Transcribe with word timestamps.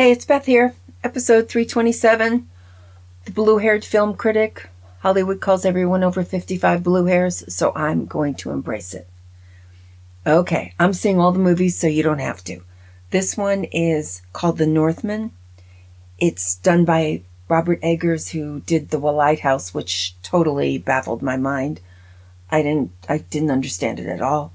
Hey, 0.00 0.12
it's 0.12 0.24
Beth 0.24 0.46
here. 0.46 0.74
Episode 1.04 1.50
327. 1.50 2.48
The 3.26 3.32
blue 3.32 3.58
haired 3.58 3.84
film 3.84 4.14
critic. 4.14 4.70
Hollywood 5.00 5.42
calls 5.42 5.66
everyone 5.66 6.02
over 6.02 6.24
55 6.24 6.82
blue 6.82 7.04
hairs, 7.04 7.44
so 7.54 7.70
I'm 7.76 8.06
going 8.06 8.34
to 8.36 8.50
embrace 8.50 8.94
it. 8.94 9.06
Okay, 10.26 10.72
I'm 10.78 10.94
seeing 10.94 11.20
all 11.20 11.32
the 11.32 11.38
movies, 11.38 11.78
so 11.78 11.86
you 11.86 12.02
don't 12.02 12.18
have 12.18 12.42
to. 12.44 12.62
This 13.10 13.36
one 13.36 13.64
is 13.64 14.22
called 14.32 14.56
The 14.56 14.66
Northman. 14.66 15.32
It's 16.18 16.56
done 16.56 16.86
by 16.86 17.20
Robert 17.46 17.78
Eggers, 17.82 18.30
who 18.30 18.60
did 18.60 18.88
The 18.88 18.96
Lighthouse, 18.96 19.74
which 19.74 20.14
totally 20.22 20.78
baffled 20.78 21.20
my 21.20 21.36
mind. 21.36 21.82
I 22.50 22.62
didn't, 22.62 22.92
I 23.06 23.18
didn't 23.18 23.50
understand 23.50 24.00
it 24.00 24.06
at 24.06 24.22
all. 24.22 24.54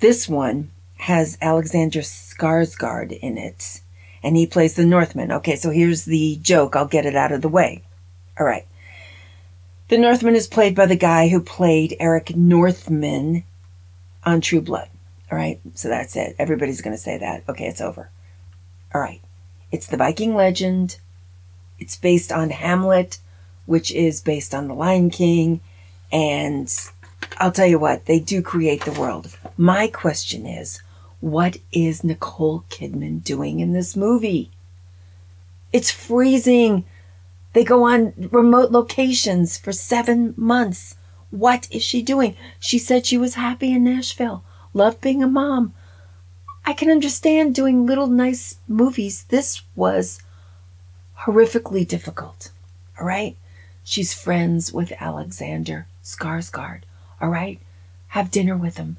This 0.00 0.30
one 0.30 0.70
has 1.00 1.36
Alexander 1.42 2.00
Skarsgård 2.00 3.12
in 3.18 3.36
it, 3.36 3.82
and 4.22 4.36
he 4.36 4.46
plays 4.46 4.74
the 4.74 4.86
Northman. 4.86 5.32
Okay, 5.32 5.56
so 5.56 5.70
here's 5.70 6.04
the 6.04 6.38
joke. 6.42 6.76
I'll 6.76 6.86
get 6.86 7.06
it 7.06 7.16
out 7.16 7.32
of 7.32 7.42
the 7.42 7.48
way. 7.48 7.82
All 8.38 8.46
right. 8.46 8.66
The 9.88 9.98
Northman 9.98 10.36
is 10.36 10.46
played 10.46 10.74
by 10.74 10.86
the 10.86 10.96
guy 10.96 11.28
who 11.28 11.40
played 11.40 11.96
Eric 12.00 12.34
Northman 12.34 13.44
on 14.24 14.40
True 14.40 14.60
Blood. 14.60 14.88
All 15.30 15.38
right, 15.38 15.60
so 15.74 15.88
that's 15.88 16.16
it. 16.16 16.36
Everybody's 16.38 16.82
going 16.82 16.94
to 16.94 17.02
say 17.02 17.18
that. 17.18 17.44
Okay, 17.48 17.66
it's 17.66 17.80
over. 17.80 18.10
All 18.94 19.00
right. 19.00 19.20
It's 19.70 19.86
the 19.86 19.96
Viking 19.96 20.34
legend. 20.34 20.98
It's 21.78 21.96
based 21.96 22.30
on 22.30 22.50
Hamlet, 22.50 23.18
which 23.66 23.90
is 23.90 24.20
based 24.20 24.54
on 24.54 24.68
The 24.68 24.74
Lion 24.74 25.10
King. 25.10 25.60
And 26.12 26.72
I'll 27.38 27.52
tell 27.52 27.66
you 27.66 27.78
what, 27.78 28.06
they 28.06 28.20
do 28.20 28.42
create 28.42 28.84
the 28.84 28.92
world. 28.92 29.36
My 29.56 29.88
question 29.88 30.46
is, 30.46 30.82
what 31.22 31.56
is 31.70 32.02
Nicole 32.02 32.64
Kidman 32.68 33.22
doing 33.22 33.60
in 33.60 33.72
this 33.72 33.94
movie? 33.94 34.50
It's 35.72 35.88
freezing. 35.88 36.84
They 37.52 37.62
go 37.62 37.84
on 37.84 38.12
remote 38.32 38.72
locations 38.72 39.56
for 39.56 39.70
seven 39.70 40.34
months. 40.36 40.96
What 41.30 41.68
is 41.70 41.84
she 41.84 42.02
doing? 42.02 42.34
She 42.58 42.76
said 42.76 43.06
she 43.06 43.16
was 43.16 43.36
happy 43.36 43.72
in 43.72 43.84
Nashville, 43.84 44.42
loved 44.74 45.00
being 45.00 45.22
a 45.22 45.28
mom. 45.28 45.72
I 46.66 46.72
can 46.72 46.90
understand 46.90 47.54
doing 47.54 47.86
little 47.86 48.08
nice 48.08 48.56
movies. 48.66 49.22
This 49.28 49.62
was 49.76 50.20
horrifically 51.20 51.86
difficult. 51.86 52.50
All 52.98 53.06
right? 53.06 53.36
She's 53.84 54.12
friends 54.12 54.72
with 54.72 54.92
Alexander 55.00 55.86
Skarsgård. 56.02 56.80
All 57.20 57.28
right? 57.28 57.60
Have 58.08 58.32
dinner 58.32 58.56
with 58.56 58.76
him 58.76 58.96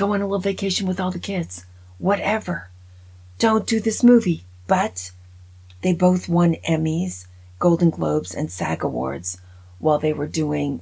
go 0.00 0.14
on 0.14 0.22
a 0.22 0.24
little 0.24 0.38
vacation 0.38 0.86
with 0.86 0.98
all 0.98 1.10
the 1.10 1.18
kids, 1.18 1.66
whatever. 1.98 2.70
Don't 3.38 3.66
do 3.66 3.80
this 3.80 4.02
movie. 4.02 4.44
But 4.66 5.10
they 5.82 5.92
both 5.92 6.26
won 6.26 6.54
Emmys, 6.66 7.26
Golden 7.58 7.90
Globes, 7.90 8.34
and 8.34 8.50
SAG 8.50 8.82
Awards 8.82 9.40
while 9.78 9.98
they 9.98 10.14
were 10.14 10.26
doing 10.26 10.80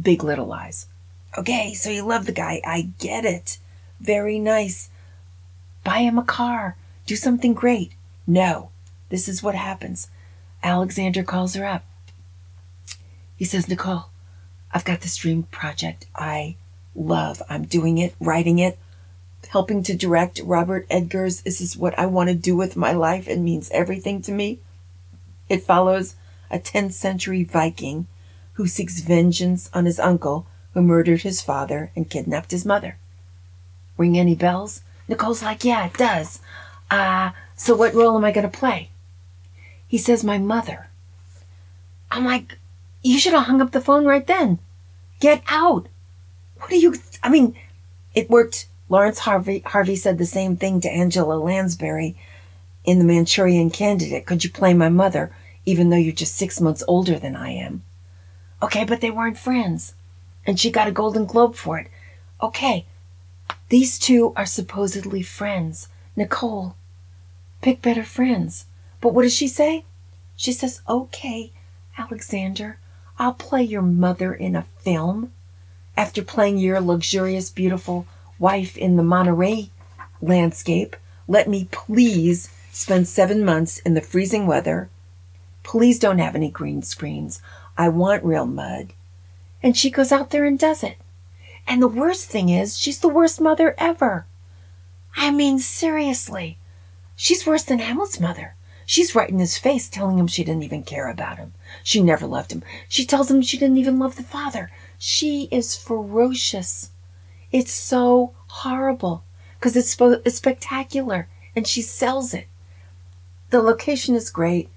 Big 0.00 0.24
Little 0.24 0.46
Lies. 0.46 0.86
Okay, 1.38 1.72
so 1.74 1.88
you 1.88 2.04
love 2.04 2.26
the 2.26 2.32
guy. 2.32 2.60
I 2.66 2.88
get 2.98 3.24
it. 3.24 3.58
Very 4.00 4.40
nice. 4.40 4.90
Buy 5.84 5.98
him 5.98 6.18
a 6.18 6.24
car. 6.24 6.76
Do 7.06 7.14
something 7.14 7.54
great. 7.54 7.92
No, 8.26 8.70
this 9.08 9.28
is 9.28 9.42
what 9.42 9.54
happens. 9.54 10.08
Alexander 10.64 11.22
calls 11.22 11.54
her 11.54 11.64
up. 11.64 11.84
He 13.36 13.44
says, 13.44 13.68
Nicole, 13.68 14.06
I've 14.72 14.84
got 14.84 15.02
this 15.02 15.16
dream 15.16 15.44
project. 15.44 16.06
I 16.16 16.56
love. 16.94 17.42
I'm 17.48 17.64
doing 17.64 17.98
it, 17.98 18.14
writing 18.20 18.58
it, 18.58 18.78
helping 19.48 19.82
to 19.84 19.96
direct 19.96 20.40
Robert 20.44 20.86
Eggers. 20.90 21.42
This 21.42 21.60
is 21.60 21.76
what 21.76 21.98
I 21.98 22.06
want 22.06 22.28
to 22.28 22.34
do 22.34 22.56
with 22.56 22.76
my 22.76 22.92
life. 22.92 23.28
It 23.28 23.38
means 23.38 23.70
everything 23.70 24.22
to 24.22 24.32
me. 24.32 24.60
It 25.48 25.62
follows 25.62 26.16
a 26.50 26.58
10th 26.58 26.92
century 26.92 27.44
Viking 27.44 28.06
who 28.54 28.66
seeks 28.66 29.00
vengeance 29.00 29.70
on 29.72 29.86
his 29.86 29.98
uncle 29.98 30.46
who 30.74 30.82
murdered 30.82 31.22
his 31.22 31.40
father 31.40 31.90
and 31.94 32.08
kidnapped 32.08 32.50
his 32.50 32.64
mother. 32.64 32.96
Ring 33.96 34.18
any 34.18 34.34
bells? 34.34 34.82
Nicole's 35.08 35.42
like, 35.42 35.64
yeah, 35.64 35.86
it 35.86 35.94
does. 35.94 36.40
Uh, 36.90 37.30
so 37.56 37.74
what 37.74 37.94
role 37.94 38.16
am 38.16 38.24
I 38.24 38.32
going 38.32 38.48
to 38.48 38.58
play? 38.58 38.90
He 39.86 39.98
says, 39.98 40.24
my 40.24 40.38
mother. 40.38 40.88
I'm 42.10 42.24
like, 42.24 42.58
you 43.02 43.18
should 43.18 43.34
have 43.34 43.44
hung 43.44 43.60
up 43.60 43.72
the 43.72 43.80
phone 43.80 44.04
right 44.04 44.26
then. 44.26 44.58
Get 45.20 45.42
out. 45.48 45.88
Do 46.72 46.78
you, 46.78 46.94
I 47.22 47.28
mean, 47.28 47.54
it 48.14 48.30
worked. 48.30 48.66
Laurence 48.88 49.18
Harvey, 49.18 49.58
Harvey 49.66 49.94
said 49.94 50.16
the 50.16 50.24
same 50.24 50.56
thing 50.56 50.80
to 50.80 50.90
Angela 50.90 51.34
Lansbury 51.34 52.16
in 52.82 52.98
The 52.98 53.04
Manchurian 53.04 53.68
Candidate. 53.68 54.24
Could 54.24 54.42
you 54.42 54.48
play 54.48 54.72
my 54.72 54.88
mother, 54.88 55.36
even 55.66 55.90
though 55.90 55.98
you're 55.98 56.14
just 56.14 56.34
six 56.34 56.62
months 56.62 56.82
older 56.88 57.18
than 57.18 57.36
I 57.36 57.50
am? 57.50 57.82
Okay, 58.62 58.86
but 58.86 59.02
they 59.02 59.10
weren't 59.10 59.36
friends. 59.36 59.92
And 60.46 60.58
she 60.58 60.70
got 60.70 60.88
a 60.88 60.92
Golden 60.92 61.26
Globe 61.26 61.56
for 61.56 61.78
it. 61.78 61.88
Okay, 62.42 62.86
these 63.68 63.98
two 63.98 64.32
are 64.34 64.46
supposedly 64.46 65.20
friends. 65.20 65.88
Nicole, 66.16 66.76
pick 67.60 67.82
better 67.82 68.02
friends. 68.02 68.64
But 69.02 69.12
what 69.12 69.24
does 69.24 69.34
she 69.34 69.46
say? 69.46 69.84
She 70.36 70.52
says, 70.52 70.80
okay, 70.88 71.52
Alexander, 71.98 72.78
I'll 73.18 73.34
play 73.34 73.62
your 73.62 73.82
mother 73.82 74.32
in 74.32 74.56
a 74.56 74.62
film 74.62 75.32
after 75.96 76.22
playing 76.22 76.58
your 76.58 76.80
luxurious, 76.80 77.50
beautiful 77.50 78.06
wife 78.38 78.76
in 78.76 78.96
the 78.96 79.02
Monterey 79.02 79.70
landscape, 80.20 80.96
let 81.28 81.48
me 81.48 81.68
please 81.70 82.48
spend 82.72 83.06
seven 83.06 83.44
months 83.44 83.78
in 83.80 83.94
the 83.94 84.00
freezing 84.00 84.46
weather. 84.46 84.88
Please 85.62 85.98
don't 85.98 86.18
have 86.18 86.34
any 86.34 86.50
green 86.50 86.82
screens. 86.82 87.40
I 87.76 87.88
want 87.88 88.24
real 88.24 88.46
mud. 88.46 88.92
And 89.62 89.76
she 89.76 89.90
goes 89.90 90.10
out 90.10 90.30
there 90.30 90.44
and 90.44 90.58
does 90.58 90.82
it. 90.82 90.96
And 91.66 91.80
the 91.80 91.88
worst 91.88 92.28
thing 92.28 92.48
is, 92.48 92.76
she's 92.76 92.98
the 92.98 93.08
worst 93.08 93.40
mother 93.40 93.74
ever. 93.78 94.26
I 95.16 95.30
mean, 95.30 95.58
seriously. 95.58 96.58
She's 97.14 97.46
worse 97.46 97.62
than 97.62 97.78
Hamlet's 97.78 98.18
mother. 98.18 98.54
She's 98.84 99.14
right 99.14 99.30
in 99.30 99.38
his 99.38 99.58
face 99.58 99.88
telling 99.88 100.18
him 100.18 100.26
she 100.26 100.42
didn't 100.42 100.64
even 100.64 100.82
care 100.82 101.08
about 101.08 101.38
him. 101.38 101.52
She 101.84 102.02
never 102.02 102.26
loved 102.26 102.52
him. 102.52 102.64
She 102.88 103.06
tells 103.06 103.30
him 103.30 103.40
she 103.40 103.58
didn't 103.58 103.76
even 103.76 103.98
love 103.98 104.16
the 104.16 104.22
father. 104.22 104.70
She 105.04 105.48
is 105.50 105.74
ferocious. 105.74 106.90
It's 107.50 107.72
so 107.72 108.34
horrible 108.46 109.24
because 109.58 109.74
it's, 109.74 109.96
it's 110.00 110.36
spectacular 110.36 111.26
and 111.56 111.66
she 111.66 111.82
sells 111.82 112.32
it. 112.32 112.46
The 113.50 113.60
location 113.60 114.14
is 114.14 114.30
great. 114.30 114.68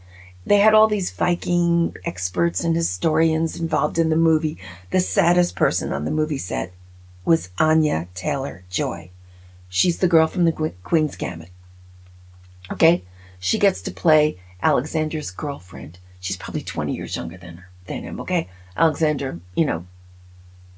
They 0.43 0.57
had 0.57 0.73
all 0.73 0.87
these 0.87 1.11
Viking 1.11 1.95
experts 2.05 2.63
and 2.63 2.75
historians 2.75 3.59
involved 3.59 3.99
in 3.99 4.09
the 4.09 4.15
movie. 4.15 4.57
The 4.89 4.99
saddest 4.99 5.55
person 5.55 5.93
on 5.93 6.05
the 6.05 6.11
movie 6.11 6.39
set 6.39 6.73
was 7.23 7.51
Anya 7.59 8.07
Taylor 8.15 8.63
Joy. 8.71 9.11
She's 9.69 9.99
the 9.99 10.07
girl 10.07 10.25
from 10.25 10.45
the 10.45 10.73
Queen's 10.83 11.15
Gambit. 11.15 11.51
Okay, 12.71 13.03
she 13.37 13.59
gets 13.59 13.79
to 13.83 13.91
play 13.91 14.39
Alexander's 14.63 15.29
girlfriend. 15.29 15.99
She's 16.19 16.35
probably 16.35 16.63
20 16.63 16.95
years 16.95 17.15
younger 17.15 17.37
than 17.37 17.57
her, 17.57 17.69
than 17.85 18.01
him. 18.01 18.19
Okay, 18.19 18.49
Alexander, 18.75 19.39
you 19.53 19.65
know, 19.65 19.85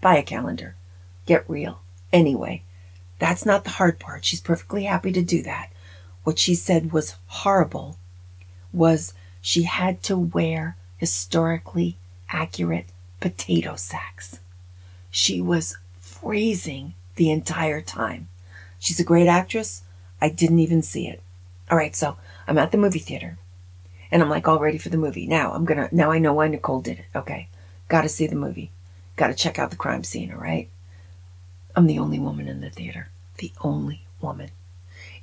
Buy 0.02 0.18
a 0.18 0.24
calendar. 0.24 0.76
Get 1.26 1.50
real. 1.50 1.82
Anyway, 2.14 2.64
that's 3.20 3.46
not 3.46 3.64
the 3.64 3.72
hard 3.72 4.00
part. 4.00 4.26
She's 4.26 4.42
perfectly 4.42 4.86
happy 4.86 5.12
to 5.12 5.22
do 5.22 5.42
that. 5.44 5.72
What 6.24 6.40
she 6.40 6.56
said 6.56 6.92
was 6.92 7.16
horrible 7.28 7.98
was 8.74 9.14
she 9.42 9.64
had 9.64 10.04
to 10.04 10.18
wear 10.18 10.76
historically 10.98 11.98
accurate 12.30 12.88
potato 13.20 13.76
sacks. 13.76 14.40
She 15.10 15.42
was 15.42 15.78
freezing 16.00 16.94
the 17.16 17.32
entire 17.32 17.82
time. 17.82 18.28
She's 18.80 19.00
a 19.00 19.06
great 19.06 19.28
actress. 19.28 19.84
I 20.22 20.30
didn't 20.30 20.60
even 20.60 20.82
see 20.82 21.08
it. 21.08 21.22
All 21.70 21.78
right, 21.78 21.96
so 21.96 22.18
I'm 22.48 22.58
at 22.58 22.72
the 22.72 22.78
movie 22.78 23.00
theater 23.00 23.38
and 24.12 24.22
I'm 24.22 24.30
like 24.30 24.48
all 24.48 24.60
ready 24.60 24.78
for 24.78 24.90
the 24.90 24.98
movie. 24.98 25.28
Now 25.28 25.54
I'm 25.54 25.66
gonna, 25.66 25.90
now 25.92 26.12
I 26.12 26.20
know 26.20 26.34
why 26.34 26.48
Nicole 26.48 26.82
did 26.82 27.00
it. 27.00 27.06
Okay. 27.16 27.48
Gotta 27.88 28.10
see 28.10 28.28
the 28.28 28.36
movie. 28.36 28.72
Got 29.18 29.28
to 29.28 29.34
check 29.34 29.60
out 29.60 29.72
the 29.72 29.76
crime 29.76 30.06
scene, 30.06 30.32
all 30.32 30.40
right? 30.40 30.70
I'm 31.76 31.88
the 31.88 32.00
only 32.00 32.20
woman 32.20 32.48
in 32.48 32.62
the 32.62 32.70
theater. 32.70 33.10
The 33.40 33.52
only 33.62 34.04
woman. 34.22 34.52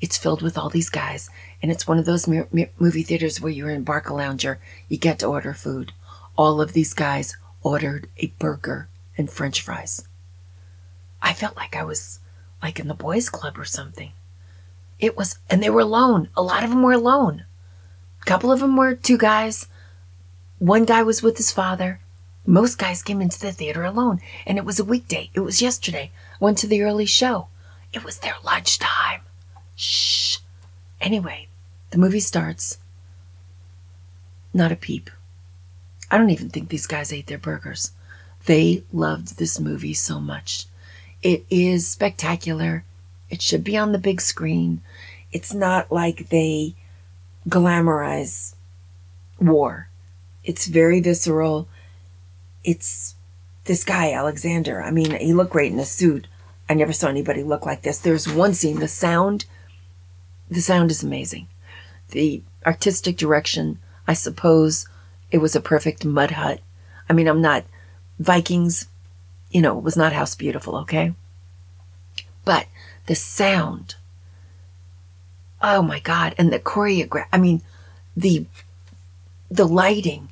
It's 0.01 0.19
filled 0.19 0.43
with 0.43 0.59
all 0.59 0.69
these 0.69 0.91
guys, 0.91 1.31
and 1.63 1.73
it's 1.73 1.89
one 1.89 1.99
of 1.99 2.05
those 2.05 2.29
movie 2.29 3.03
theaters 3.03 3.41
where 3.41 3.53
you're 3.53 3.71
in 3.71 3.85
Barcalounger, 3.85 4.59
you 4.89 4.99
get 4.99 5.19
to 5.21 5.27
order 5.27 5.55
food. 5.55 5.93
All 6.37 6.61
of 6.61 6.75
these 6.75 6.93
guys 6.93 7.37
ordered 7.63 8.09
a 8.19 8.33
burger 8.39 8.89
and 9.17 9.31
french 9.31 9.63
fries. 9.63 10.07
I 11.23 11.33
felt 11.33 11.57
like 11.57 11.75
I 11.75 11.85
was 11.85 12.19
like 12.63 12.79
in 12.79 12.89
the 12.89 12.95
boys' 12.95 13.31
club 13.31 13.59
or 13.59 13.65
something. 13.65 14.13
It 14.99 15.17
was, 15.17 15.39
and 15.49 15.63
they 15.63 15.71
were 15.71 15.81
alone. 15.81 16.29
A 16.37 16.43
lot 16.43 16.65
of 16.65 16.71
them 16.71 16.83
were 16.83 16.93
alone. 16.93 17.45
A 18.21 18.25
couple 18.25 18.53
of 18.53 18.61
them 18.61 18.77
were 18.77 18.95
two 18.95 19.19
guys. 19.19 19.67
One 20.59 20.85
guy 20.85 21.03
was 21.03 21.23
with 21.23 21.37
his 21.37 21.53
father. 21.53 22.01
Most 22.47 22.79
guys 22.79 23.03
came 23.03 23.23
into 23.23 23.41
the 23.41 23.53
theater 23.53 23.85
alone, 23.85 24.21
and 24.47 24.59
it 24.59 24.65
was 24.65 24.79
a 24.79 24.85
weekday. 24.85 25.31
It 25.35 25.41
was 25.41 25.63
yesterday. 25.63 26.11
Went 26.41 26.59
to 26.59 26.67
the 26.67 26.83
early 26.83 27.07
show. 27.07 27.49
It 27.93 28.05
was 28.05 28.19
their 28.19 28.35
lunchtime. 28.45 29.23
Shh. 29.77 30.39
Anyway, 31.01 31.49
The 31.91 31.99
movie 32.01 32.19
starts. 32.19 32.79
Not 34.53 34.73
a 34.73 34.77
peep. 34.77 35.11
I 36.11 36.19
don't 36.19 36.31
even 36.31 36.51
think 36.51 36.69
these 36.69 36.89
guys 36.89 37.13
ate 37.13 37.29
their 37.29 37.39
burgers. 37.39 37.93
They 38.47 38.83
loved 38.93 39.39
this 39.39 39.61
movie 39.61 39.95
so 39.95 40.19
much. 40.19 40.67
It 41.23 41.45
is 41.51 41.87
spectacular. 41.87 42.85
It 43.31 43.41
should 43.43 43.63
be 43.63 43.77
on 43.77 43.93
the 43.93 43.99
big 43.99 44.21
screen. 44.21 44.83
It's 45.31 45.55
not 45.55 45.93
like 45.93 46.31
they 46.31 46.75
glamorize 47.49 48.57
war. 49.41 49.89
It's 50.43 50.67
very 50.67 51.01
visceral. 51.01 51.69
It's 52.65 53.15
this 53.65 53.85
guy, 53.85 54.13
Alexander. 54.13 54.83
I 54.83 54.91
mean, 54.91 55.15
he 55.17 55.33
looked 55.33 55.53
great 55.53 55.73
in 55.73 55.79
a 55.79 55.85
suit. 55.85 56.27
I 56.69 56.75
never 56.75 56.93
saw 56.93 57.09
anybody 57.09 57.43
look 57.43 57.67
like 57.67 57.83
this. 57.83 57.99
There's 57.99 58.29
one 58.29 58.55
scene, 58.55 58.81
the 58.81 58.89
sound, 58.89 59.45
the 60.51 60.61
sound 60.61 60.91
is 60.91 61.03
amazing. 61.03 61.49
The 62.11 62.43
artistic 62.65 63.17
direction, 63.17 63.79
I 64.07 64.15
suppose 64.15 64.89
it 65.31 65.39
was 65.39 65.55
a 65.55 65.61
perfect 65.61 66.05
mud 66.05 66.33
hut. 66.33 66.61
I 67.09 67.13
mean, 67.13 67.29
I'm 67.29 67.43
not, 67.43 67.65
Vikings, 68.19 68.89
you 69.51 69.61
know, 69.61 69.77
it 69.79 69.85
was 69.85 69.97
not 69.97 70.13
House 70.13 70.35
Beautiful, 70.35 70.77
okay? 70.79 71.13
But 72.45 72.67
the 73.07 73.15
sound, 73.15 73.97
oh 75.63 75.83
my 75.83 76.01
God, 76.01 76.35
and 76.39 76.53
the 76.53 76.59
choreograph, 76.59 77.27
I 77.33 77.39
mean, 77.39 77.63
the, 78.17 78.47
the 79.51 79.67
lighting, 79.67 80.29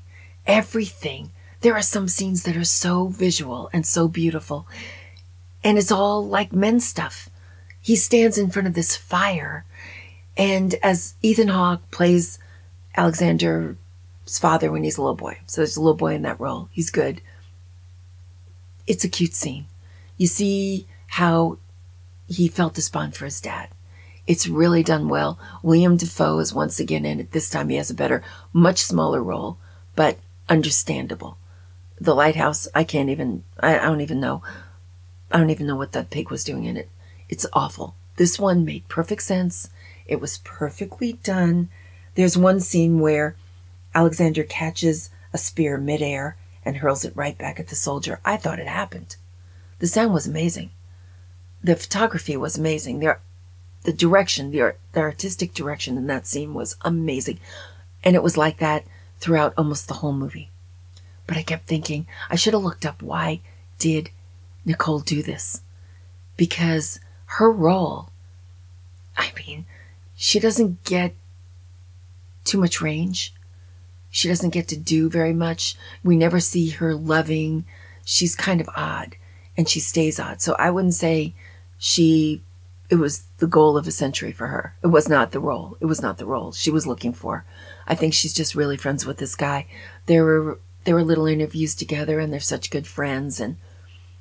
everything. 0.46 1.30
There 1.62 1.74
are 1.74 1.82
some 1.82 2.08
scenes 2.08 2.42
that 2.42 2.56
are 2.56 2.64
so 2.64 3.06
visual 3.06 3.70
and 3.72 3.86
so 3.86 4.08
beautiful. 4.08 4.66
And 5.62 5.78
it's 5.78 5.92
all 5.92 6.26
like 6.26 6.52
men 6.52 6.80
stuff. 6.80 7.30
He 7.80 7.94
stands 7.96 8.36
in 8.36 8.50
front 8.50 8.68
of 8.68 8.74
this 8.74 8.96
fire. 8.96 9.64
And 10.36 10.74
as 10.82 11.14
Ethan 11.22 11.48
Hawke 11.48 11.88
plays 11.90 12.38
Alexander's 12.96 13.76
father 14.40 14.72
when 14.72 14.82
he's 14.82 14.98
a 14.98 15.02
little 15.02 15.14
boy, 15.16 15.38
so 15.46 15.60
there's 15.60 15.76
a 15.76 15.80
little 15.80 15.96
boy 15.96 16.14
in 16.14 16.22
that 16.22 16.40
role. 16.40 16.68
He's 16.72 16.90
good. 16.90 17.20
It's 18.86 19.04
a 19.04 19.08
cute 19.08 19.34
scene. 19.34 19.66
You 20.16 20.26
see 20.26 20.86
how 21.06 21.58
he 22.26 22.48
felt 22.48 22.74
despond 22.74 23.14
for 23.14 23.24
his 23.24 23.40
dad. 23.40 23.68
It's 24.26 24.48
really 24.48 24.82
done 24.82 25.08
well. 25.08 25.38
William 25.62 25.96
Dafoe 25.96 26.38
is 26.38 26.54
once 26.54 26.80
again 26.80 27.04
in 27.04 27.20
it. 27.20 27.32
This 27.32 27.50
time 27.50 27.68
he 27.68 27.76
has 27.76 27.90
a 27.90 27.94
better, 27.94 28.22
much 28.52 28.78
smaller 28.78 29.22
role, 29.22 29.58
but 29.94 30.18
understandable. 30.48 31.36
The 32.02 32.16
lighthouse, 32.16 32.66
I 32.74 32.82
can't 32.82 33.10
even, 33.10 33.44
I, 33.60 33.78
I 33.78 33.84
don't 33.84 34.00
even 34.00 34.18
know. 34.18 34.42
I 35.30 35.38
don't 35.38 35.50
even 35.50 35.68
know 35.68 35.76
what 35.76 35.92
that 35.92 36.10
pig 36.10 36.32
was 36.32 36.42
doing 36.42 36.64
in 36.64 36.76
it. 36.76 36.88
It's 37.28 37.46
awful. 37.52 37.94
This 38.16 38.40
one 38.40 38.64
made 38.64 38.88
perfect 38.88 39.22
sense. 39.22 39.70
It 40.06 40.20
was 40.20 40.38
perfectly 40.38 41.12
done. 41.12 41.68
There's 42.16 42.36
one 42.36 42.58
scene 42.58 42.98
where 42.98 43.36
Alexander 43.94 44.42
catches 44.42 45.10
a 45.32 45.38
spear 45.38 45.78
midair 45.78 46.36
and 46.64 46.78
hurls 46.78 47.04
it 47.04 47.14
right 47.14 47.38
back 47.38 47.60
at 47.60 47.68
the 47.68 47.76
soldier. 47.76 48.18
I 48.24 48.36
thought 48.36 48.58
it 48.58 48.66
happened. 48.66 49.14
The 49.78 49.86
sound 49.86 50.12
was 50.12 50.26
amazing. 50.26 50.70
The 51.62 51.76
photography 51.76 52.36
was 52.36 52.58
amazing. 52.58 52.98
The, 52.98 53.18
the 53.84 53.92
direction, 53.92 54.50
the, 54.50 54.74
the 54.90 55.00
artistic 55.00 55.54
direction 55.54 55.96
in 55.96 56.08
that 56.08 56.26
scene 56.26 56.52
was 56.52 56.74
amazing. 56.82 57.38
And 58.02 58.16
it 58.16 58.24
was 58.24 58.36
like 58.36 58.58
that 58.58 58.84
throughout 59.20 59.54
almost 59.56 59.86
the 59.86 59.94
whole 59.94 60.12
movie. 60.12 60.50
But 61.32 61.38
I 61.38 61.44
kept 61.44 61.66
thinking, 61.66 62.06
I 62.28 62.36
should 62.36 62.52
have 62.52 62.62
looked 62.62 62.84
up 62.84 63.00
why 63.00 63.40
did 63.78 64.10
Nicole 64.66 65.00
do 65.00 65.22
this? 65.22 65.62
Because 66.36 67.00
her 67.24 67.50
role, 67.50 68.10
I 69.16 69.32
mean, 69.38 69.64
she 70.14 70.38
doesn't 70.38 70.84
get 70.84 71.14
too 72.44 72.58
much 72.58 72.82
range. 72.82 73.32
She 74.10 74.28
doesn't 74.28 74.50
get 74.50 74.68
to 74.68 74.76
do 74.76 75.08
very 75.08 75.32
much. 75.32 75.74
We 76.04 76.18
never 76.18 76.38
see 76.38 76.68
her 76.68 76.94
loving. 76.94 77.64
She's 78.04 78.34
kind 78.34 78.60
of 78.60 78.68
odd 78.76 79.16
and 79.56 79.66
she 79.66 79.80
stays 79.80 80.20
odd. 80.20 80.42
So 80.42 80.54
I 80.58 80.68
wouldn't 80.68 80.92
say 80.92 81.32
she, 81.78 82.42
it 82.90 82.96
was 82.96 83.22
the 83.38 83.46
goal 83.46 83.78
of 83.78 83.86
a 83.86 83.90
century 83.90 84.32
for 84.32 84.48
her. 84.48 84.76
It 84.84 84.88
was 84.88 85.08
not 85.08 85.32
the 85.32 85.40
role. 85.40 85.78
It 85.80 85.86
was 85.86 86.02
not 86.02 86.18
the 86.18 86.26
role 86.26 86.52
she 86.52 86.70
was 86.70 86.86
looking 86.86 87.14
for. 87.14 87.46
I 87.86 87.94
think 87.94 88.12
she's 88.12 88.34
just 88.34 88.54
really 88.54 88.76
friends 88.76 89.06
with 89.06 89.16
this 89.16 89.34
guy. 89.34 89.66
There 90.04 90.26
were, 90.26 90.58
there 90.84 90.94
were 90.94 91.04
little 91.04 91.26
interviews 91.26 91.74
together 91.74 92.18
and 92.18 92.32
they're 92.32 92.40
such 92.40 92.70
good 92.70 92.86
friends. 92.86 93.40
And 93.40 93.56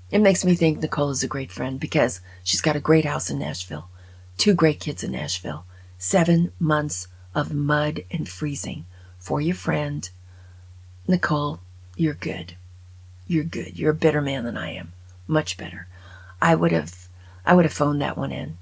it 0.10 0.20
makes 0.20 0.46
me 0.46 0.56
think 0.56 0.80
Nicole 0.80 1.10
is 1.10 1.24
a 1.24 1.28
great 1.28 1.52
friend 1.52 1.80
because 1.80 2.22
she's 2.44 2.62
got 2.62 2.76
a 2.76 2.82
great 2.82 3.06
house 3.06 3.30
in 3.30 3.40
Nashville, 3.40 3.90
two 4.38 4.54
great 4.54 4.80
kids 4.80 5.04
in 5.04 5.12
Nashville, 5.12 5.66
seven 5.98 6.52
months 6.60 7.08
of 7.34 7.54
mud 7.54 8.04
and 8.12 8.28
freezing 8.28 8.86
for 9.18 9.40
your 9.40 9.56
friend. 9.56 10.10
Nicole, 11.08 11.60
you're 11.96 12.14
good. 12.14 12.56
You're 13.28 13.44
good. 13.44 13.80
You're 13.80 13.92
a 13.92 13.96
better 13.96 14.22
man 14.22 14.44
than 14.44 14.58
I 14.58 14.74
am. 14.74 14.94
Much 15.28 15.58
better. 15.58 15.88
I 16.42 16.56
would 16.56 16.72
have, 16.72 17.08
I 17.46 17.54
would 17.54 17.66
have 17.66 17.74
phoned 17.74 18.02
that 18.02 18.18
one 18.18 18.32
in. 18.32 18.58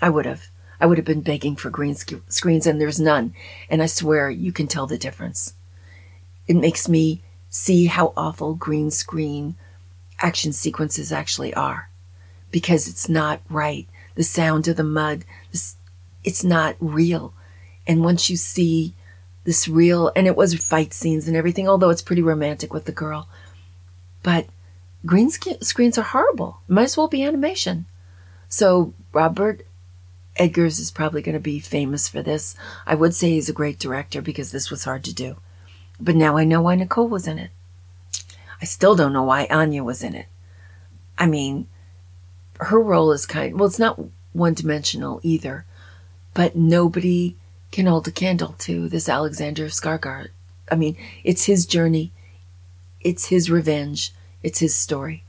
I 0.00 0.08
would 0.08 0.24
have. 0.24 0.48
I 0.80 0.86
would 0.86 0.98
have 0.98 1.04
been 1.04 1.20
begging 1.20 1.56
for 1.56 1.70
green 1.70 1.94
sc- 1.94 2.14
screens 2.28 2.66
and 2.66 2.80
there's 2.80 3.00
none. 3.00 3.34
And 3.70 3.82
I 3.82 3.86
swear 3.86 4.28
you 4.30 4.52
can 4.52 4.66
tell 4.66 4.86
the 4.86 4.98
difference. 4.98 5.54
It 6.46 6.56
makes 6.56 6.88
me 6.88 7.22
see 7.54 7.86
how 7.86 8.12
awful 8.16 8.52
green 8.54 8.90
screen 8.90 9.54
action 10.18 10.52
sequences 10.52 11.12
actually 11.12 11.54
are 11.54 11.88
because 12.50 12.88
it's 12.88 13.08
not 13.08 13.40
right. 13.48 13.86
The 14.16 14.24
sound 14.24 14.66
of 14.66 14.76
the 14.76 14.82
mud, 14.82 15.24
this, 15.52 15.76
it's 16.24 16.42
not 16.42 16.74
real. 16.80 17.32
And 17.86 18.02
once 18.02 18.28
you 18.28 18.36
see 18.36 18.94
this 19.44 19.68
real, 19.68 20.10
and 20.16 20.26
it 20.26 20.34
was 20.34 20.54
fight 20.54 20.92
scenes 20.92 21.28
and 21.28 21.36
everything, 21.36 21.68
although 21.68 21.90
it's 21.90 22.02
pretty 22.02 22.22
romantic 22.22 22.74
with 22.74 22.86
the 22.86 22.92
girl. 22.92 23.28
But 24.24 24.46
green 25.06 25.30
screens 25.30 25.96
are 25.96 26.02
horrible. 26.02 26.58
Might 26.66 26.82
as 26.82 26.96
well 26.96 27.08
be 27.08 27.22
animation. 27.22 27.86
So 28.48 28.94
Robert 29.12 29.64
Eggers 30.36 30.80
is 30.80 30.90
probably 30.90 31.22
going 31.22 31.34
to 31.34 31.40
be 31.40 31.60
famous 31.60 32.08
for 32.08 32.20
this. 32.20 32.56
I 32.84 32.96
would 32.96 33.14
say 33.14 33.30
he's 33.30 33.48
a 33.48 33.52
great 33.52 33.78
director 33.78 34.20
because 34.20 34.50
this 34.50 34.72
was 34.72 34.82
hard 34.82 35.04
to 35.04 35.14
do. 35.14 35.36
But 36.00 36.16
now 36.16 36.36
I 36.36 36.44
know 36.44 36.62
why 36.62 36.74
Nicole 36.74 37.08
was 37.08 37.26
in 37.26 37.38
it. 37.38 37.50
I 38.60 38.64
still 38.64 38.94
don't 38.94 39.12
know 39.12 39.22
why 39.22 39.46
Anya 39.50 39.84
was 39.84 40.02
in 40.02 40.14
it. 40.14 40.26
I 41.18 41.26
mean, 41.26 41.66
her 42.60 42.80
role 42.80 43.12
is 43.12 43.26
kind 43.26 43.58
well, 43.58 43.68
it's 43.68 43.78
not 43.78 44.00
one 44.32 44.54
dimensional 44.54 45.20
either, 45.22 45.64
but 46.32 46.56
nobody 46.56 47.36
can 47.70 47.86
hold 47.86 48.06
a 48.08 48.12
candle 48.12 48.54
to 48.58 48.88
this 48.88 49.08
Alexander 49.08 49.66
Skarsgård. 49.66 50.28
I 50.70 50.76
mean, 50.76 50.96
it's 51.22 51.44
his 51.44 51.66
journey, 51.66 52.12
it's 53.00 53.26
his 53.26 53.50
revenge, 53.50 54.12
it's 54.42 54.60
his 54.60 54.74
story. 54.74 55.24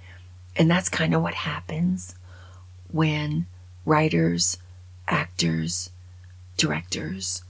And 0.55 0.71
that's 0.71 0.89
kind 0.89 1.13
of 1.13 1.21
what 1.21 1.33
happens 1.33 2.15
when 2.91 3.45
writers, 3.85 4.57
actors, 5.07 5.89
directors, 6.57 7.43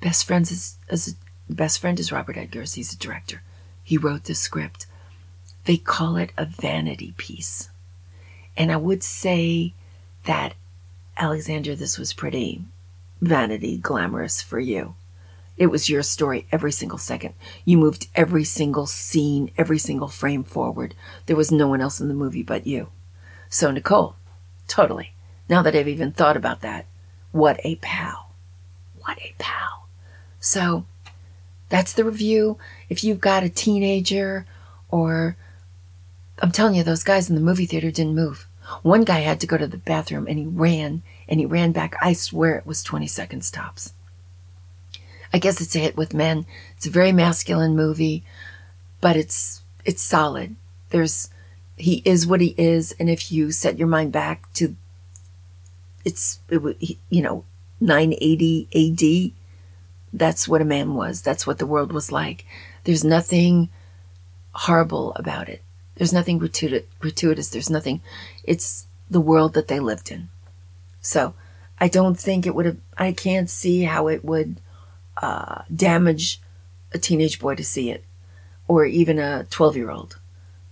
best 0.00 0.26
friends 0.26 0.50
is 0.50 0.78
as 0.88 1.14
best 1.54 1.80
friend 1.80 1.98
is 1.98 2.12
Robert 2.12 2.36
Eggers, 2.36 2.74
he's 2.74 2.92
a 2.92 2.98
director. 2.98 3.42
He 3.82 3.96
wrote 3.96 4.24
the 4.24 4.34
script. 4.34 4.86
They 5.64 5.76
call 5.76 6.16
it 6.16 6.32
a 6.36 6.44
vanity 6.44 7.14
piece. 7.16 7.70
And 8.56 8.72
I 8.72 8.76
would 8.76 9.02
say 9.02 9.74
that 10.24 10.54
Alexander, 11.16 11.74
this 11.74 11.98
was 11.98 12.12
pretty 12.12 12.62
vanity 13.20 13.76
glamorous 13.78 14.42
for 14.42 14.60
you. 14.60 14.94
It 15.56 15.66
was 15.66 15.90
your 15.90 16.02
story 16.02 16.46
every 16.52 16.70
single 16.70 16.98
second. 16.98 17.34
You 17.64 17.78
moved 17.78 18.06
every 18.14 18.44
single 18.44 18.86
scene, 18.86 19.50
every 19.58 19.78
single 19.78 20.08
frame 20.08 20.44
forward. 20.44 20.94
There 21.26 21.36
was 21.36 21.50
no 21.50 21.66
one 21.66 21.80
else 21.80 22.00
in 22.00 22.08
the 22.08 22.14
movie 22.14 22.44
but 22.44 22.66
you. 22.66 22.88
So, 23.48 23.70
Nicole, 23.70 24.14
totally. 24.68 25.14
Now 25.48 25.62
that 25.62 25.74
I've 25.74 25.88
even 25.88 26.12
thought 26.12 26.36
about 26.36 26.60
that, 26.60 26.86
what 27.32 27.60
a 27.64 27.76
pal. 27.76 28.32
What 29.00 29.18
a 29.18 29.34
pal. 29.38 29.88
So, 30.38 30.84
that's 31.68 31.92
the 31.92 32.04
review. 32.04 32.58
If 32.88 33.04
you've 33.04 33.20
got 33.20 33.42
a 33.42 33.48
teenager 33.48 34.46
or 34.90 35.36
I'm 36.40 36.52
telling 36.52 36.74
you, 36.74 36.82
those 36.82 37.04
guys 37.04 37.28
in 37.28 37.34
the 37.34 37.40
movie 37.40 37.66
theater 37.66 37.90
didn't 37.90 38.14
move. 38.14 38.46
One 38.82 39.04
guy 39.04 39.20
had 39.20 39.40
to 39.40 39.46
go 39.46 39.56
to 39.56 39.66
the 39.66 39.78
bathroom 39.78 40.26
and 40.26 40.38
he 40.38 40.46
ran 40.46 41.02
and 41.28 41.40
he 41.40 41.46
ran 41.46 41.72
back. 41.72 41.96
I 42.00 42.12
swear 42.12 42.56
it 42.56 42.66
was 42.66 42.82
20 42.82 43.06
seconds 43.06 43.50
tops. 43.50 43.92
I 45.32 45.38
guess 45.38 45.60
it's 45.60 45.76
a 45.76 45.80
hit 45.80 45.96
with 45.96 46.14
men. 46.14 46.46
It's 46.76 46.86
a 46.86 46.90
very 46.90 47.12
masculine 47.12 47.76
movie, 47.76 48.24
but 49.00 49.16
it's 49.16 49.62
it's 49.84 50.02
solid. 50.02 50.56
There's 50.90 51.30
he 51.76 52.02
is 52.04 52.26
what 52.26 52.40
he 52.40 52.54
is, 52.58 52.94
and 52.98 53.08
if 53.08 53.30
you 53.30 53.52
set 53.52 53.78
your 53.78 53.88
mind 53.88 54.12
back 54.12 54.52
to 54.54 54.74
it's 56.04 56.40
it, 56.48 56.96
you 57.10 57.22
know 57.22 57.44
980 57.80 58.68
AD, 58.74 59.37
that's 60.12 60.48
what 60.48 60.60
a 60.60 60.66
man 60.66 60.94
was. 60.94 61.22
That's 61.22 61.46
what 61.46 61.58
the 61.58 61.66
world 61.66 61.92
was 61.92 62.12
like. 62.12 62.44
There's 62.84 63.04
nothing 63.04 63.68
horrible 64.52 65.12
about 65.16 65.48
it. 65.48 65.62
There's 65.96 66.12
nothing 66.12 66.38
gratuitous. 66.38 67.48
There's 67.48 67.70
nothing. 67.70 68.00
It's 68.44 68.86
the 69.10 69.20
world 69.20 69.54
that 69.54 69.68
they 69.68 69.80
lived 69.80 70.10
in. 70.10 70.28
So 71.00 71.34
I 71.80 71.88
don't 71.88 72.18
think 72.18 72.46
it 72.46 72.54
would 72.54 72.66
have, 72.66 72.76
I 72.96 73.12
can't 73.12 73.50
see 73.50 73.82
how 73.82 74.08
it 74.08 74.24
would 74.24 74.60
uh, 75.16 75.62
damage 75.74 76.40
a 76.92 76.98
teenage 76.98 77.38
boy 77.38 77.54
to 77.54 77.64
see 77.64 77.90
it, 77.90 78.04
or 78.66 78.84
even 78.84 79.18
a 79.18 79.46
12 79.50 79.76
year 79.76 79.90
old. 79.90 80.18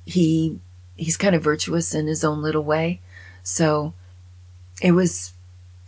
He 0.04 0.60
he's 0.96 1.16
kind 1.16 1.34
of 1.34 1.42
virtuous 1.42 1.94
in 1.94 2.06
his 2.06 2.24
own 2.24 2.40
little 2.42 2.62
way, 2.62 3.00
so 3.42 3.92
it 4.80 4.92
was 4.92 5.32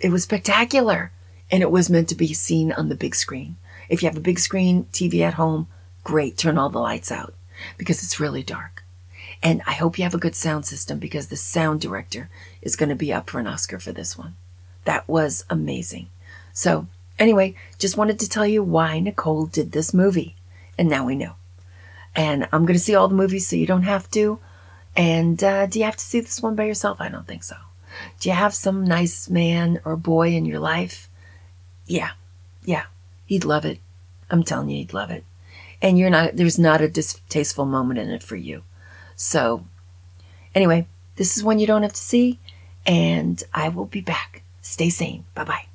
it 0.00 0.10
was 0.10 0.24
spectacular, 0.24 1.12
and 1.50 1.62
it 1.62 1.70
was 1.70 1.90
meant 1.90 2.08
to 2.08 2.14
be 2.14 2.32
seen 2.34 2.72
on 2.72 2.88
the 2.88 2.94
big 2.94 3.14
screen. 3.14 3.56
If 3.88 4.02
you 4.02 4.08
have 4.08 4.18
a 4.18 4.20
big 4.20 4.38
screen 4.38 4.84
TV 4.92 5.20
at 5.20 5.34
home, 5.34 5.66
great, 6.04 6.36
turn 6.36 6.58
all 6.58 6.68
the 6.68 6.78
lights 6.78 7.10
out 7.10 7.34
because 7.76 8.02
it's 8.02 8.20
really 8.20 8.42
dark. 8.42 8.84
And 9.42 9.62
I 9.66 9.72
hope 9.72 9.98
you 9.98 10.04
have 10.04 10.14
a 10.14 10.18
good 10.18 10.34
sound 10.34 10.66
system 10.66 10.98
because 10.98 11.28
the 11.28 11.36
sound 11.36 11.80
director 11.80 12.28
is 12.60 12.76
going 12.76 12.88
to 12.88 12.94
be 12.94 13.12
up 13.12 13.30
for 13.30 13.38
an 13.38 13.46
Oscar 13.46 13.78
for 13.78 13.92
this 13.92 14.18
one. 14.18 14.34
That 14.84 15.08
was 15.08 15.44
amazing. 15.48 16.08
So, 16.52 16.86
anyway, 17.18 17.54
just 17.78 17.96
wanted 17.96 18.18
to 18.20 18.28
tell 18.28 18.46
you 18.46 18.62
why 18.62 18.98
Nicole 18.98 19.46
did 19.46 19.72
this 19.72 19.94
movie. 19.94 20.34
And 20.76 20.88
now 20.88 21.04
we 21.06 21.14
know. 21.14 21.34
And 22.14 22.48
I'm 22.52 22.64
going 22.66 22.78
to 22.78 22.84
see 22.84 22.94
all 22.94 23.08
the 23.08 23.14
movies 23.14 23.46
so 23.46 23.56
you 23.56 23.66
don't 23.66 23.82
have 23.82 24.10
to. 24.12 24.40
And 24.96 25.42
uh, 25.44 25.66
do 25.66 25.78
you 25.78 25.84
have 25.84 25.96
to 25.96 26.04
see 26.04 26.20
this 26.20 26.42
one 26.42 26.56
by 26.56 26.64
yourself? 26.64 27.00
I 27.00 27.08
don't 27.08 27.26
think 27.26 27.44
so. 27.44 27.56
Do 28.20 28.28
you 28.28 28.34
have 28.34 28.54
some 28.54 28.84
nice 28.84 29.28
man 29.28 29.80
or 29.84 29.96
boy 29.96 30.30
in 30.30 30.44
your 30.44 30.58
life? 30.58 31.07
Yeah, 31.88 32.10
yeah, 32.64 32.84
he'd 33.26 33.44
love 33.44 33.64
it. 33.64 33.78
I'm 34.30 34.42
telling 34.44 34.68
you, 34.68 34.76
he'd 34.76 34.92
love 34.92 35.10
it. 35.10 35.24
And 35.80 35.98
you're 35.98 36.10
not, 36.10 36.36
there's 36.36 36.58
not 36.58 36.82
a 36.82 36.88
distasteful 36.88 37.64
moment 37.64 37.98
in 37.98 38.10
it 38.10 38.22
for 38.22 38.36
you. 38.36 38.62
So, 39.16 39.64
anyway, 40.54 40.86
this 41.16 41.36
is 41.36 41.42
one 41.42 41.58
you 41.58 41.66
don't 41.66 41.82
have 41.82 41.94
to 41.94 42.00
see, 42.00 42.38
and 42.86 43.42
I 43.54 43.70
will 43.70 43.86
be 43.86 44.02
back. 44.02 44.42
Stay 44.60 44.90
sane. 44.90 45.24
Bye 45.34 45.44
bye. 45.44 45.67